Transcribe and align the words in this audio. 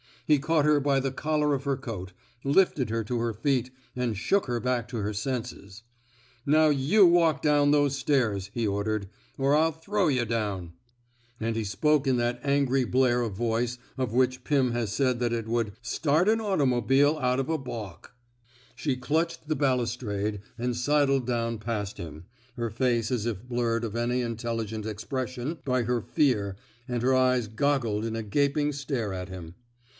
He 0.25 0.39
caught 0.39 0.65
her 0.65 0.79
by 0.79 0.99
the 1.01 1.11
collar 1.11 1.53
of 1.53 1.65
her 1.65 1.75
coat, 1.77 2.13
lifted 2.45 2.89
her 2.89 3.03
to 3.03 3.19
her 3.19 3.33
feet, 3.33 3.69
and 3.97 4.17
shook 4.17 4.45
her 4.45 4.59
back 4.61 4.87
to 4.87 4.97
her 4.97 5.13
senses. 5.13 5.83
Now 6.45 6.69
you 6.69 7.05
walk 7.05 7.41
down 7.41 7.69
those 7.69 7.97
stairs,^' 7.97 8.49
he 8.53 8.65
ordered, 8.65 9.09
or 9.37 9.53
I'll 9.53 9.73
throw 9.73 10.07
yuh 10.07 10.23
down!'' 10.25 10.71
And 11.41 11.55
he 11.57 11.65
spoke 11.65 12.07
in 12.07 12.15
that 12.17 12.39
angry 12.43 12.85
blare 12.85 13.21
of 13.21 13.33
voice 13.33 13.77
of 13.97 14.13
which 14.13 14.43
Pim 14.45 14.71
has 14.71 14.87
103 14.87 14.87
THE 14.87 14.87
SMOKE 14.87 14.87
EATEES 14.87 14.95
said 14.95 15.19
that 15.19 15.33
it 15.35 15.47
would 15.47 15.67
^^ 15.67 15.73
start 15.83 16.29
an 16.29 16.39
automobubble 16.39 17.21
out 17.21 17.39
of 17.39 17.49
a 17.49 17.57
baulk. 17.59 18.13
'^ 18.75 18.77
She 18.77 18.95
clutched 18.95 19.47
the 19.49 19.55
balustrade 19.55 20.39
and 20.57 20.75
sidled 20.77 21.27
down 21.27 21.59
past 21.59 21.97
him, 21.99 22.23
her 22.55 22.69
face 22.71 23.11
as 23.11 23.25
if 23.27 23.43
blurred 23.43 23.83
of 23.83 23.95
any 23.97 24.21
intelligent 24.21 24.85
expression 24.85 25.59
by 25.65 25.83
her 25.83 26.01
fear, 26.01 26.55
and 26.87 27.03
her 27.03 27.13
eyes 27.13 27.47
goggled 27.47 28.05
in 28.05 28.15
a 28.15 28.23
gaping 28.23 28.71
stare 28.71 29.13
at 29.13 29.27
him. 29.29 29.55